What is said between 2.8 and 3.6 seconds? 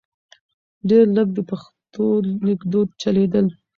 چلیدل.